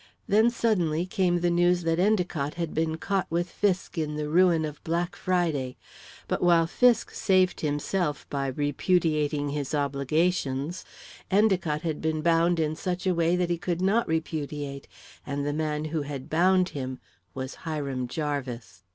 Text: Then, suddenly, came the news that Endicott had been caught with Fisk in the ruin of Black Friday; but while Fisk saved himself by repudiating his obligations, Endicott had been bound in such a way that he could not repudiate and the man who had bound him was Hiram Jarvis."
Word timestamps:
Then, 0.27 0.49
suddenly, 0.49 1.05
came 1.05 1.41
the 1.41 1.51
news 1.51 1.83
that 1.83 1.99
Endicott 1.99 2.55
had 2.55 2.73
been 2.73 2.97
caught 2.97 3.27
with 3.29 3.47
Fisk 3.47 3.99
in 3.99 4.15
the 4.15 4.27
ruin 4.27 4.65
of 4.65 4.83
Black 4.83 5.15
Friday; 5.15 5.77
but 6.27 6.41
while 6.41 6.65
Fisk 6.65 7.11
saved 7.11 7.61
himself 7.61 8.27
by 8.31 8.47
repudiating 8.47 9.49
his 9.49 9.75
obligations, 9.75 10.83
Endicott 11.29 11.83
had 11.83 12.01
been 12.01 12.23
bound 12.23 12.59
in 12.59 12.75
such 12.75 13.05
a 13.05 13.13
way 13.13 13.35
that 13.35 13.51
he 13.51 13.59
could 13.59 13.79
not 13.79 14.07
repudiate 14.07 14.87
and 15.23 15.45
the 15.45 15.53
man 15.53 15.85
who 15.85 16.01
had 16.01 16.31
bound 16.31 16.69
him 16.69 16.97
was 17.35 17.53
Hiram 17.53 18.07
Jarvis." 18.07 18.81